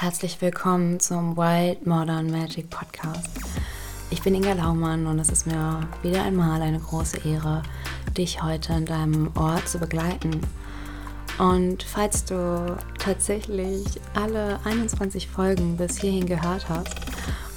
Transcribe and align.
herzlich 0.00 0.40
willkommen 0.40 0.98
zum 0.98 1.36
Wild 1.36 1.86
Modern 1.86 2.30
Magic 2.30 2.70
Podcast. 2.70 3.28
Ich 4.10 4.22
bin 4.22 4.34
Inga 4.34 4.54
Laumann 4.54 5.06
und 5.06 5.18
es 5.18 5.28
ist 5.28 5.46
mir 5.46 5.80
wieder 6.02 6.22
einmal 6.22 6.62
eine 6.62 6.78
große 6.78 7.18
Ehre, 7.26 7.62
dich 8.16 8.42
heute 8.42 8.72
in 8.72 8.86
deinem 8.86 9.30
Ort 9.36 9.68
zu 9.68 9.78
begleiten. 9.78 10.40
Und 11.38 11.82
falls 11.82 12.24
du 12.24 12.76
tatsächlich 12.98 13.84
alle 14.14 14.58
21 14.64 15.28
Folgen 15.28 15.76
bis 15.76 15.98
hierhin 15.98 16.26
gehört 16.26 16.68
hast 16.68 16.96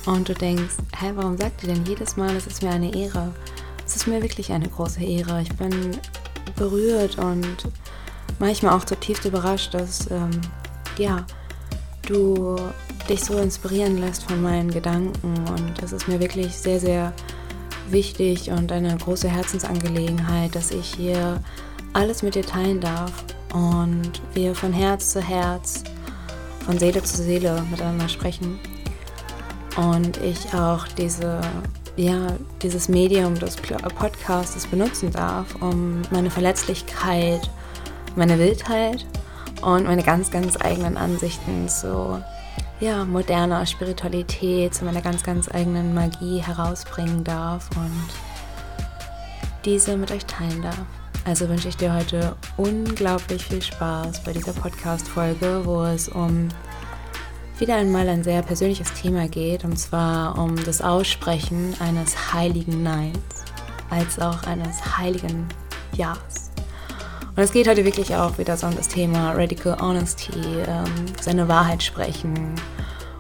und 0.06 0.30
du 0.30 0.34
denkst, 0.34 0.76
hä, 1.00 1.12
warum 1.16 1.38
sagt 1.38 1.64
ihr 1.64 1.74
denn 1.74 1.86
jedes 1.86 2.18
Mal, 2.18 2.36
es 2.36 2.48
ist 2.48 2.62
mir 2.62 2.72
eine 2.72 2.94
Ehre? 2.94 3.34
Es 3.86 3.96
ist 3.96 4.08
mir 4.08 4.22
wirklich 4.22 4.52
eine 4.52 4.68
große 4.68 5.04
Ehre. 5.04 5.42
Ich 5.42 5.56
bin 5.56 5.98
berührt 6.56 7.18
und 7.18 7.58
manchmal 8.40 8.74
auch 8.74 8.84
zutiefst 8.84 9.26
überrascht, 9.26 9.74
dass 9.74 10.12
ähm, 10.12 10.32
ja, 10.98 11.26
du 12.10 12.58
dich 13.10 13.24
so 13.24 13.38
inspirieren 13.38 14.00
lässt 14.00 14.24
von 14.24 14.42
meinen 14.42 14.72
Gedanken. 14.72 15.34
Und 15.50 15.82
es 15.84 15.92
ist 15.92 16.08
mir 16.08 16.20
wirklich 16.20 16.56
sehr, 16.56 16.80
sehr 16.80 17.14
wichtig 17.90 18.52
und 18.52 18.72
eine 18.72 18.98
große 18.98 19.30
Herzensangelegenheit, 19.30 20.56
dass 20.56 20.72
ich 20.72 20.94
hier 20.96 21.42
alles 21.94 22.22
mit 22.22 22.36
dir 22.36 22.46
teilen 22.46 22.82
darf 22.82 23.12
und 23.54 24.22
wir 24.34 24.54
von 24.56 24.74
Herz 24.74 25.12
zu 25.14 25.22
Herz, 25.22 25.84
von 26.66 26.78
Seele 26.78 27.02
zu 27.02 27.24
Seele 27.24 27.64
miteinander 27.72 28.10
sprechen. 28.10 28.60
Und 29.78 30.18
ich 30.18 30.54
auch 30.54 30.88
diese, 30.88 31.40
ja, 31.96 32.28
dieses 32.62 32.90
Medium 32.90 33.36
des 33.36 33.56
Podcasts 33.56 34.66
benutzen 34.68 35.12
darf, 35.12 35.56
um 35.62 36.02
meine 36.12 36.30
Verletzlichkeit, 36.30 37.50
meine 38.16 38.38
Wildheit 38.40 39.06
und 39.62 39.86
meine 39.86 40.04
ganz, 40.04 40.32
ganz 40.32 40.60
eigenen 40.60 40.98
Ansichten 40.98 41.68
zu 41.70 42.22
ja, 42.80 43.06
moderner 43.06 43.66
Spiritualität, 43.66 44.74
zu 44.74 44.86
meiner 44.86 45.02
ganz, 45.02 45.24
ganz 45.24 45.50
eigenen 45.50 45.94
Magie 45.94 46.40
herausbringen 46.40 47.24
darf 47.24 47.70
und 47.76 48.08
diese 49.66 49.98
mit 49.98 50.12
euch 50.12 50.26
teilen 50.26 50.62
darf. 50.62 50.86
Also 51.26 51.50
wünsche 51.50 51.68
ich 51.68 51.78
dir 51.78 51.94
heute 51.94 52.36
unglaublich 52.56 53.44
viel 53.46 53.62
Spaß 53.62 54.24
bei 54.24 54.32
dieser 54.32 54.54
Podcast-Folge, 54.54 55.62
wo 55.66 55.84
es 55.84 56.08
um 56.08 56.48
wieder 57.60 57.76
einmal 57.76 58.08
ein 58.08 58.24
sehr 58.24 58.44
persönliches 58.44 58.94
Thema 58.94 59.28
geht, 59.28 59.64
und 59.64 59.78
zwar 59.78 60.38
um 60.38 60.56
das 60.64 60.82
Aussprechen 60.82 61.76
eines 61.80 62.34
heiligen 62.34 62.84
Neins 62.84 63.18
als 63.90 64.20
auch 64.20 64.44
eines 64.44 64.98
heiligen 64.98 65.48
Ja's. 65.94 66.47
Und 67.38 67.44
es 67.44 67.52
geht 67.52 67.68
heute 67.68 67.86
wirklich 67.86 68.16
auch 68.16 68.40
wieder 68.40 68.58
so 68.58 68.66
um 68.66 68.76
das 68.76 68.88
Thema 68.88 69.34
Radical 69.34 69.78
Honesty, 69.80 70.32
ähm, 70.68 70.86
seine 71.22 71.48
Wahrheit 71.48 71.84
sprechen 71.84 72.56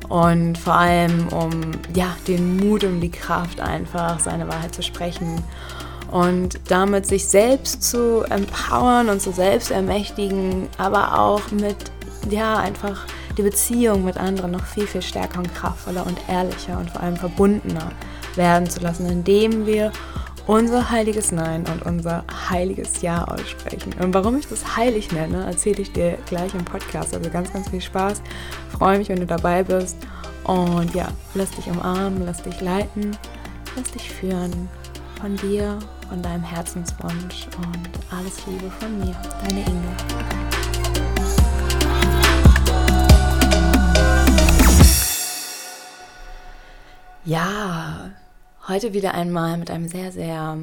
und 0.09 0.57
vor 0.57 0.73
allem 0.73 1.27
um 1.27 1.71
ja, 1.93 2.17
den 2.27 2.57
Mut 2.57 2.83
und 2.83 2.99
die 2.99 3.11
Kraft 3.11 3.61
einfach, 3.61 4.19
seine 4.19 4.47
Wahrheit 4.47 4.73
zu 4.73 4.81
sprechen 4.81 5.43
und 6.09 6.59
damit 6.67 7.05
sich 7.05 7.27
selbst 7.27 7.83
zu 7.83 8.23
empowern 8.27 9.09
und 9.09 9.21
zu 9.21 9.31
selbst 9.31 9.69
ermächtigen, 9.69 10.67
aber 10.79 11.19
auch 11.19 11.51
mit 11.51 11.91
ja, 12.31 12.57
einfach 12.57 13.05
die 13.37 13.43
Beziehung 13.43 14.03
mit 14.03 14.17
anderen 14.17 14.49
noch 14.49 14.65
viel, 14.65 14.87
viel 14.87 15.03
stärker 15.03 15.37
und 15.37 15.53
kraftvoller 15.53 16.07
und 16.07 16.17
ehrlicher 16.27 16.79
und 16.79 16.89
vor 16.89 17.01
allem 17.01 17.17
verbundener 17.17 17.91
werden 18.33 18.67
zu 18.67 18.79
lassen, 18.79 19.07
indem 19.07 19.67
wir 19.67 19.91
unser 20.47 20.89
heiliges 20.89 21.31
Nein 21.31 21.65
und 21.71 21.85
unser 21.85 22.23
heiliges 22.49 23.01
Ja 23.01 23.25
aussprechen. 23.25 23.93
Und 23.99 24.13
warum 24.13 24.37
ich 24.37 24.47
das 24.47 24.77
heilig 24.77 25.11
nenne, 25.11 25.45
erzähle 25.45 25.81
ich 25.81 25.91
dir 25.91 26.17
gleich 26.25 26.53
im 26.53 26.63
Podcast. 26.63 27.13
Also 27.13 27.29
ganz, 27.29 27.51
ganz 27.51 27.69
viel 27.69 27.81
Spaß. 27.81 28.21
Freue 28.77 28.97
mich, 28.97 29.09
wenn 29.09 29.19
du 29.19 29.25
dabei 29.25 29.63
bist. 29.63 29.97
Und 30.45 30.95
ja, 30.95 31.09
lass 31.33 31.51
dich 31.51 31.67
umarmen, 31.67 32.25
lass 32.25 32.41
dich 32.41 32.61
leiten, 32.61 33.17
lass 33.75 33.91
dich 33.91 34.09
führen 34.09 34.69
von 35.19 35.35
dir, 35.35 35.77
von 36.07 36.21
deinem 36.21 36.43
Herzenswunsch 36.43 37.47
und 37.57 38.17
alles 38.17 38.45
Liebe 38.45 38.71
von 38.79 38.97
mir, 38.99 39.15
deine 39.43 39.59
Inge. 39.59 39.97
Ja, 47.25 48.11
Heute 48.69 48.93
wieder 48.93 49.13
einmal 49.13 49.57
mit 49.57 49.71
einem 49.71 49.87
sehr, 49.87 50.11
sehr 50.11 50.57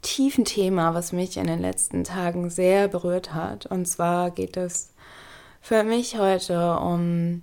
tiefen 0.00 0.46
Thema, 0.46 0.94
was 0.94 1.12
mich 1.12 1.36
in 1.36 1.48
den 1.48 1.60
letzten 1.60 2.02
Tagen 2.02 2.48
sehr 2.48 2.88
berührt 2.88 3.34
hat. 3.34 3.66
Und 3.66 3.86
zwar 3.86 4.30
geht 4.30 4.56
es 4.56 4.94
für 5.60 5.84
mich 5.84 6.16
heute 6.16 6.78
um 6.78 7.42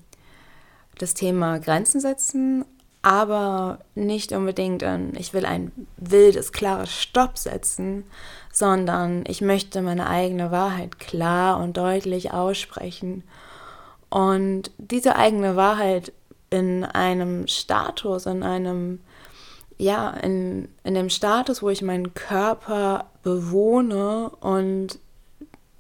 das 0.98 1.14
Thema 1.14 1.60
Grenzen 1.60 2.02
setzen, 2.02 2.66
aber 3.04 3.78
nicht 3.94 4.32
unbedingt 4.32 4.84
an, 4.84 5.14
ich 5.16 5.32
will 5.32 5.46
ein 5.46 5.72
wildes, 5.98 6.52
klares 6.52 6.92
Stopp 6.92 7.38
setzen, 7.38 8.06
sondern 8.52 9.26
ich 9.28 9.42
möchte 9.42 9.84
meine 9.84 10.08
eigene 10.08 10.50
Wahrheit 10.50 10.98
klar 10.98 11.60
und 11.60 11.78
deutlich 11.78 12.34
aussprechen. 12.34 13.24
Und 14.10 14.72
diese 14.80 15.18
eigene 15.18 15.56
Wahrheit 15.56 16.14
in 16.54 16.84
einem 16.84 17.48
Status, 17.48 18.28
in 18.28 18.44
einem, 18.44 19.00
ja, 19.80 20.12
in, 20.12 20.70
in 20.84 20.94
dem 20.94 21.10
Status, 21.10 21.64
wo 21.64 21.70
ich 21.70 21.82
meinen 21.82 22.14
Körper 22.14 23.06
bewohne 23.24 24.30
und 24.40 25.00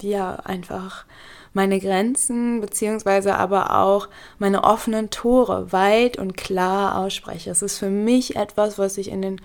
ja, 0.02 0.36
einfach 0.44 1.06
meine 1.54 1.80
Grenzen 1.80 2.60
beziehungsweise 2.60 3.36
aber 3.36 3.78
auch 3.78 4.10
meine 4.40 4.64
offenen 4.64 5.12
Tore 5.12 5.72
weit 5.72 6.18
und 6.18 6.36
klar 6.36 6.98
ausspreche. 6.98 7.52
Es 7.52 7.62
ist 7.62 7.78
für 7.78 7.92
mich 7.92 8.36
etwas, 8.36 8.80
was 8.80 8.98
ich 8.98 9.10
in 9.10 9.22
den 9.22 9.42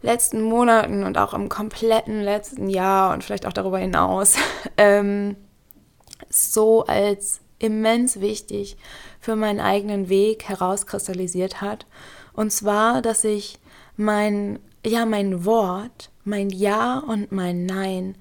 letzten 0.00 0.42
Monaten 0.42 1.02
und 1.02 1.18
auch 1.18 1.34
im 1.34 1.48
kompletten 1.48 2.22
letzten 2.22 2.68
Jahr 2.68 3.12
und 3.12 3.24
vielleicht 3.24 3.46
auch 3.46 3.52
darüber 3.52 3.78
hinaus 3.78 4.36
ähm, 4.76 5.34
so 6.30 6.84
als 6.86 7.40
immens 7.62 8.20
wichtig 8.20 8.76
für 9.20 9.36
meinen 9.36 9.60
eigenen 9.60 10.08
Weg 10.08 10.48
herauskristallisiert 10.48 11.60
hat. 11.60 11.86
Und 12.32 12.52
zwar, 12.52 13.02
dass 13.02 13.24
ich 13.24 13.58
mein, 13.96 14.58
ja, 14.84 15.06
mein 15.06 15.44
Wort, 15.44 16.10
mein 16.24 16.50
Ja 16.50 16.98
und 16.98 17.32
mein 17.32 17.66
Nein 17.66 18.16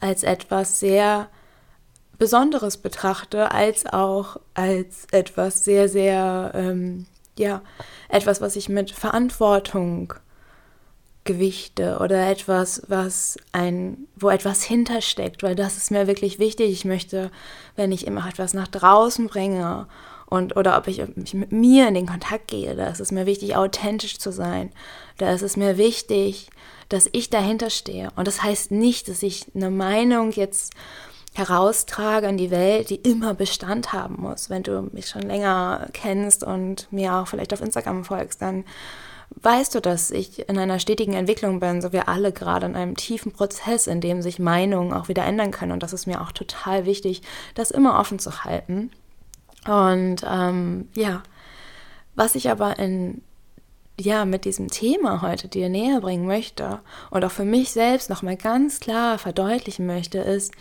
als 0.00 0.22
etwas 0.22 0.80
sehr 0.80 1.28
Besonderes 2.18 2.78
betrachte, 2.78 3.52
als 3.52 3.86
auch 3.86 4.38
als 4.54 5.06
etwas 5.12 5.64
sehr, 5.64 5.88
sehr, 5.88 6.52
ähm, 6.54 7.06
ja, 7.38 7.62
etwas, 8.08 8.40
was 8.40 8.56
ich 8.56 8.68
mit 8.68 8.90
Verantwortung 8.90 10.14
gewichte 11.26 11.98
oder 12.00 12.30
etwas, 12.30 12.82
was 12.88 13.36
ein, 13.52 14.06
wo 14.16 14.30
etwas 14.30 14.62
hintersteckt, 14.62 15.42
weil 15.42 15.54
das 15.54 15.76
ist 15.76 15.90
mir 15.90 16.06
wirklich 16.06 16.38
wichtig. 16.38 16.70
Ich 16.72 16.84
möchte, 16.84 17.30
wenn 17.76 17.92
ich 17.92 18.06
immer 18.06 18.26
etwas 18.26 18.54
nach 18.54 18.68
draußen 18.68 19.26
bringe 19.26 19.86
und 20.26 20.56
oder 20.56 20.78
ob 20.78 20.88
ich, 20.88 21.00
ich 21.00 21.34
mit 21.34 21.52
mir 21.52 21.88
in 21.88 21.94
den 21.94 22.06
Kontakt 22.06 22.48
gehe, 22.48 22.74
da 22.74 22.88
ist 22.88 23.00
es 23.00 23.12
mir 23.12 23.26
wichtig, 23.26 23.56
authentisch 23.56 24.18
zu 24.18 24.32
sein. 24.32 24.72
Da 25.18 25.32
ist 25.32 25.42
es 25.42 25.56
mir 25.56 25.76
wichtig, 25.76 26.48
dass 26.88 27.08
ich 27.12 27.30
dahinter 27.30 27.70
stehe. 27.70 28.10
Und 28.16 28.26
das 28.26 28.42
heißt 28.42 28.70
nicht, 28.70 29.08
dass 29.08 29.22
ich 29.22 29.46
eine 29.54 29.70
Meinung 29.70 30.30
jetzt 30.32 30.72
heraustrage 31.34 32.28
in 32.28 32.38
die 32.38 32.50
Welt, 32.50 32.90
die 32.90 32.96
immer 32.96 33.34
Bestand 33.34 33.92
haben 33.92 34.16
muss. 34.18 34.48
Wenn 34.48 34.62
du 34.62 34.88
mich 34.92 35.08
schon 35.08 35.22
länger 35.22 35.88
kennst 35.92 36.42
und 36.42 36.90
mir 36.90 37.14
auch 37.14 37.28
vielleicht 37.28 37.52
auf 37.52 37.60
Instagram 37.60 38.04
folgst, 38.04 38.40
dann 38.40 38.64
weißt 39.30 39.74
du, 39.74 39.80
dass 39.80 40.10
ich 40.10 40.48
in 40.48 40.58
einer 40.58 40.78
stetigen 40.78 41.14
Entwicklung 41.14 41.60
bin, 41.60 41.82
so 41.82 41.92
wir 41.92 42.08
alle 42.08 42.32
gerade 42.32 42.66
in 42.66 42.76
einem 42.76 42.96
tiefen 42.96 43.32
Prozess, 43.32 43.86
in 43.86 44.00
dem 44.00 44.22
sich 44.22 44.38
Meinungen 44.38 44.92
auch 44.92 45.08
wieder 45.08 45.24
ändern 45.24 45.50
können. 45.50 45.72
Und 45.72 45.82
das 45.82 45.92
ist 45.92 46.06
mir 46.06 46.20
auch 46.20 46.32
total 46.32 46.86
wichtig, 46.86 47.22
das 47.54 47.70
immer 47.70 47.98
offen 47.98 48.18
zu 48.18 48.44
halten. 48.44 48.90
Und 49.66 50.24
ähm, 50.28 50.88
ja, 50.94 51.22
was 52.14 52.34
ich 52.34 52.50
aber 52.50 52.78
in 52.78 53.22
ja, 53.98 54.26
mit 54.26 54.44
diesem 54.44 54.68
Thema 54.68 55.22
heute 55.22 55.48
dir 55.48 55.68
näher 55.68 56.00
bringen 56.00 56.26
möchte 56.26 56.80
und 57.10 57.24
auch 57.24 57.30
für 57.30 57.46
mich 57.46 57.70
selbst 57.70 58.10
nochmal 58.10 58.36
ganz 58.36 58.78
klar 58.78 59.18
verdeutlichen 59.18 59.86
möchte, 59.86 60.18
ist, 60.18 60.52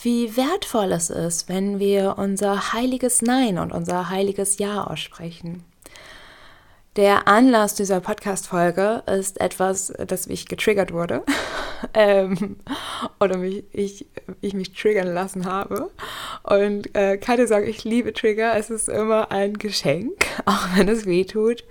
wie 0.00 0.36
wertvoll 0.36 0.92
es 0.92 1.10
ist, 1.10 1.48
wenn 1.48 1.80
wir 1.80 2.18
unser 2.18 2.72
heiliges 2.72 3.20
Nein 3.20 3.58
und 3.58 3.72
unser 3.72 4.10
heiliges 4.10 4.58
Ja 4.58 4.84
aussprechen. 4.84 5.64
Der 6.96 7.26
Anlass 7.26 7.74
dieser 7.74 7.98
Podcast-Folge 7.98 9.02
ist 9.06 9.40
etwas, 9.40 9.92
das 10.06 10.28
mich 10.28 10.46
getriggert 10.46 10.92
wurde 10.92 11.24
ähm, 11.94 12.56
oder 13.18 13.36
mich, 13.36 13.64
ich, 13.72 14.06
ich 14.40 14.54
mich 14.54 14.74
triggern 14.74 15.12
lassen 15.12 15.44
habe. 15.44 15.90
Und 16.44 16.94
äh, 16.94 17.16
keine 17.16 17.48
Sorge, 17.48 17.66
ich 17.66 17.82
liebe 17.82 18.12
Trigger. 18.12 18.56
Es 18.56 18.70
ist 18.70 18.88
immer 18.88 19.32
ein 19.32 19.54
Geschenk, 19.54 20.26
auch 20.44 20.68
wenn 20.76 20.88
es 20.88 21.04
weh 21.04 21.24
tut. 21.24 21.64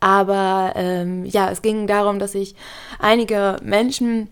Aber 0.00 0.72
ähm, 0.76 1.26
ja, 1.26 1.50
es 1.50 1.60
ging 1.60 1.86
darum, 1.86 2.18
dass 2.18 2.34
ich 2.34 2.54
einige 2.98 3.58
Menschen 3.62 4.30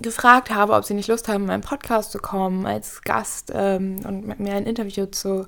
gefragt 0.00 0.50
habe, 0.50 0.74
ob 0.74 0.84
sie 0.84 0.94
nicht 0.94 1.08
Lust 1.08 1.28
haben, 1.28 1.42
in 1.42 1.46
meinen 1.46 1.62
Podcast 1.62 2.12
zu 2.12 2.18
kommen 2.18 2.66
als 2.66 3.02
Gast 3.02 3.52
ähm, 3.54 4.00
und 4.06 4.26
mit 4.26 4.40
mir 4.40 4.54
ein 4.54 4.66
Interview 4.66 5.06
zu, 5.06 5.46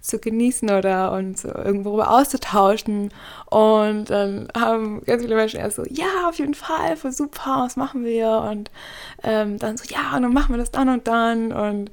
zu 0.00 0.18
genießen 0.18 0.70
oder 0.70 1.12
uns 1.12 1.44
irgendwo 1.44 2.00
auszutauschen. 2.00 3.10
Und 3.46 4.10
dann 4.10 4.48
haben 4.56 5.02
ganz 5.04 5.22
viele 5.22 5.36
Menschen 5.36 5.60
erst 5.60 5.76
so, 5.76 5.84
ja, 5.88 6.28
auf 6.28 6.38
jeden 6.38 6.54
Fall, 6.54 6.96
voll 6.96 7.12
super, 7.12 7.64
was 7.64 7.76
machen 7.76 8.04
wir? 8.04 8.48
Und 8.50 8.70
ähm, 9.22 9.58
dann 9.58 9.76
so, 9.76 9.84
ja, 9.88 10.16
und 10.16 10.22
dann 10.22 10.32
machen 10.32 10.54
wir 10.54 10.58
das 10.58 10.70
dann 10.70 10.88
und 10.88 11.06
dann. 11.06 11.52
Und 11.52 11.90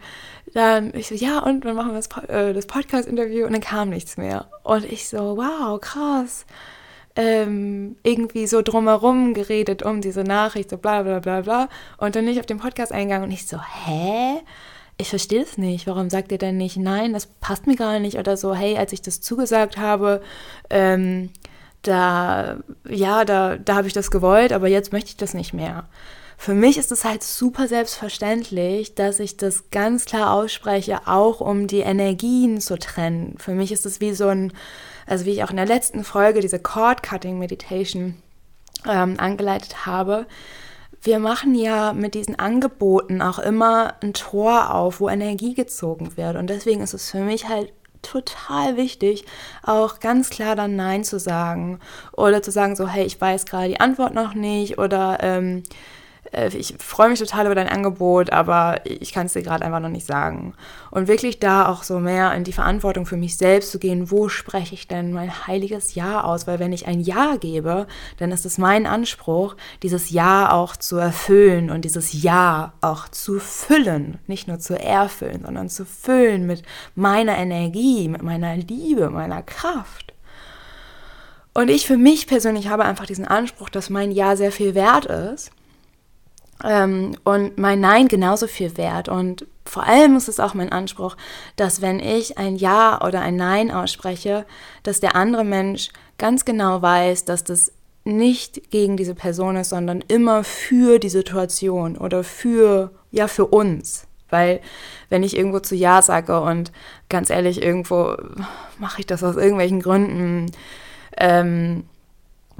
dann 0.53 0.93
ich 0.93 1.07
so, 1.07 1.15
ja, 1.15 1.39
und 1.39 1.63
dann 1.63 1.75
machen 1.75 1.93
wir 1.93 2.01
das, 2.01 2.29
äh, 2.29 2.53
das 2.53 2.65
Podcast-Interview 2.65 3.45
und 3.45 3.53
dann 3.53 3.61
kam 3.61 3.89
nichts 3.89 4.17
mehr. 4.17 4.47
Und 4.63 4.85
ich 4.85 5.07
so, 5.07 5.37
wow, 5.37 5.79
krass 5.79 6.45
ähm, 7.15 7.97
irgendwie 8.03 8.47
so 8.47 8.61
drumherum 8.61 9.33
geredet 9.33 9.83
um 9.83 10.01
diese 10.01 10.23
Nachricht, 10.23 10.69
so 10.69 10.77
bla 10.77 11.03
bla 11.03 11.19
bla 11.19 11.41
bla. 11.41 11.69
Und 11.97 12.15
dann 12.15 12.25
nicht 12.25 12.39
auf 12.39 12.45
den 12.45 12.59
Podcast 12.59 12.91
eingegangen 12.91 13.25
und 13.25 13.31
ich 13.31 13.47
so, 13.47 13.57
hä? 13.61 14.41
Ich 14.97 15.09
verstehe 15.09 15.41
es 15.41 15.57
nicht. 15.57 15.87
Warum 15.87 16.09
sagt 16.09 16.31
ihr 16.31 16.37
denn 16.37 16.57
nicht, 16.57 16.77
nein, 16.77 17.13
das 17.13 17.25
passt 17.25 17.65
mir 17.65 17.75
gar 17.75 17.99
nicht? 17.99 18.17
Oder 18.17 18.37
so, 18.37 18.53
hey, 18.53 18.77
als 18.77 18.93
ich 18.93 19.01
das 19.01 19.19
zugesagt 19.19 19.77
habe, 19.77 20.21
ähm, 20.69 21.31
da, 21.81 22.57
ja, 22.87 23.25
da, 23.25 23.57
da 23.57 23.75
habe 23.75 23.87
ich 23.87 23.93
das 23.93 24.11
gewollt, 24.11 24.53
aber 24.53 24.67
jetzt 24.67 24.93
möchte 24.93 25.09
ich 25.09 25.17
das 25.17 25.33
nicht 25.33 25.53
mehr. 25.53 25.87
Für 26.37 26.53
mich 26.53 26.77
ist 26.77 26.91
es 26.91 27.05
halt 27.05 27.23
super 27.23 27.67
selbstverständlich, 27.67 28.95
dass 28.95 29.19
ich 29.19 29.37
das 29.37 29.69
ganz 29.69 30.05
klar 30.05 30.33
ausspreche, 30.33 31.01
auch 31.05 31.39
um 31.39 31.67
die 31.67 31.81
Energien 31.81 32.59
zu 32.59 32.79
trennen. 32.79 33.35
Für 33.37 33.53
mich 33.53 33.71
ist 33.71 33.85
es 33.85 34.01
wie 34.01 34.13
so 34.13 34.27
ein, 34.27 34.51
also 35.11 35.25
wie 35.25 35.31
ich 35.31 35.43
auch 35.43 35.49
in 35.49 35.57
der 35.57 35.65
letzten 35.65 36.05
Folge 36.05 36.39
diese 36.39 36.57
Cord 36.57 37.03
Cutting 37.03 37.37
Meditation 37.37 38.15
ähm, 38.87 39.15
angeleitet 39.17 39.85
habe, 39.85 40.25
wir 41.03 41.19
machen 41.19 41.53
ja 41.53 41.91
mit 41.91 42.13
diesen 42.13 42.39
Angeboten 42.39 43.21
auch 43.21 43.39
immer 43.39 43.95
ein 44.01 44.13
Tor 44.13 44.73
auf, 44.73 45.01
wo 45.01 45.09
Energie 45.09 45.53
gezogen 45.53 46.15
wird. 46.15 46.37
Und 46.37 46.49
deswegen 46.49 46.81
ist 46.81 46.93
es 46.93 47.11
für 47.11 47.19
mich 47.19 47.49
halt 47.49 47.73
total 48.01 48.77
wichtig, 48.77 49.25
auch 49.63 49.99
ganz 49.99 50.29
klar 50.29 50.55
dann 50.55 50.77
Nein 50.77 51.03
zu 51.03 51.19
sagen. 51.19 51.79
Oder 52.13 52.41
zu 52.41 52.51
sagen 52.51 52.77
so, 52.77 52.87
hey, 52.87 53.03
ich 53.03 53.19
weiß 53.19 53.45
gerade 53.45 53.67
die 53.67 53.79
Antwort 53.79 54.13
noch 54.13 54.33
nicht. 54.33 54.77
Oder 54.77 55.17
ähm, 55.21 55.57
äh, 55.57 55.61
ich 56.33 56.75
freue 56.79 57.09
mich 57.09 57.19
total 57.19 57.45
über 57.45 57.55
dein 57.55 57.67
Angebot, 57.67 58.31
aber 58.31 58.79
ich 58.85 59.11
kann 59.11 59.25
es 59.25 59.33
dir 59.33 59.41
gerade 59.41 59.65
einfach 59.65 59.81
noch 59.81 59.89
nicht 59.89 60.05
sagen. 60.07 60.53
Und 60.89 61.09
wirklich 61.09 61.39
da 61.39 61.67
auch 61.67 61.83
so 61.83 61.99
mehr 61.99 62.33
in 62.33 62.45
die 62.45 62.53
Verantwortung 62.53 63.05
für 63.05 63.17
mich 63.17 63.35
selbst 63.35 63.71
zu 63.71 63.79
gehen, 63.79 64.11
wo 64.11 64.29
spreche 64.29 64.73
ich 64.73 64.87
denn 64.87 65.11
mein 65.11 65.47
heiliges 65.47 65.93
Ja 65.93 66.23
aus? 66.23 66.47
Weil 66.47 66.59
wenn 66.59 66.71
ich 66.71 66.87
ein 66.87 67.01
Ja 67.01 67.35
gebe, 67.35 67.85
dann 68.17 68.31
ist 68.31 68.45
es 68.45 68.57
mein 68.57 68.85
Anspruch, 68.85 69.57
dieses 69.83 70.09
Ja 70.09 70.53
auch 70.53 70.77
zu 70.77 70.95
erfüllen 70.95 71.69
und 71.69 71.83
dieses 71.83 72.23
Ja 72.23 72.73
auch 72.79 73.09
zu 73.09 73.39
füllen. 73.39 74.17
Nicht 74.27 74.47
nur 74.47 74.59
zu 74.59 74.79
erfüllen, 74.81 75.41
sondern 75.43 75.67
zu 75.67 75.85
füllen 75.85 76.47
mit 76.47 76.63
meiner 76.95 77.37
Energie, 77.37 78.07
mit 78.07 78.21
meiner 78.21 78.55
Liebe, 78.55 79.09
meiner 79.09 79.43
Kraft. 79.43 80.13
Und 81.53 81.69
ich 81.69 81.85
für 81.85 81.97
mich 81.97 82.27
persönlich 82.27 82.69
habe 82.69 82.85
einfach 82.85 83.05
diesen 83.05 83.27
Anspruch, 83.27 83.67
dass 83.67 83.89
mein 83.89 84.11
Ja 84.11 84.37
sehr 84.37 84.53
viel 84.53 84.75
wert 84.75 85.05
ist 85.05 85.51
ähm, 86.63 87.15
und 87.23 87.57
mein 87.57 87.79
Nein 87.79 88.07
genauso 88.07 88.47
viel 88.47 88.77
wert. 88.77 89.09
Und 89.09 89.45
vor 89.65 89.83
allem 89.83 90.15
ist 90.15 90.27
es 90.27 90.39
auch 90.39 90.53
mein 90.53 90.71
Anspruch, 90.71 91.15
dass 91.55 91.81
wenn 91.81 91.99
ich 91.99 92.37
ein 92.37 92.55
Ja 92.55 93.05
oder 93.05 93.21
ein 93.21 93.35
Nein 93.35 93.71
ausspreche, 93.71 94.45
dass 94.83 94.99
der 94.99 95.15
andere 95.15 95.43
Mensch 95.43 95.89
ganz 96.17 96.45
genau 96.45 96.81
weiß, 96.81 97.25
dass 97.25 97.43
das 97.43 97.71
nicht 98.03 98.71
gegen 98.71 98.97
diese 98.97 99.15
Person 99.15 99.55
ist, 99.55 99.69
sondern 99.69 100.01
immer 100.07 100.43
für 100.43 100.99
die 100.99 101.09
Situation 101.09 101.97
oder 101.97 102.23
für, 102.23 102.91
ja, 103.11 103.27
für 103.27 103.45
uns. 103.45 104.07
Weil 104.29 104.61
wenn 105.09 105.23
ich 105.23 105.37
irgendwo 105.37 105.59
zu 105.59 105.75
Ja 105.75 106.01
sage 106.01 106.39
und 106.41 106.71
ganz 107.09 107.29
ehrlich, 107.29 107.61
irgendwo 107.61 108.15
mache 108.79 109.01
ich 109.01 109.05
das 109.05 109.23
aus 109.23 109.35
irgendwelchen 109.35 109.81
Gründen, 109.81 110.51
ähm, 111.17 111.83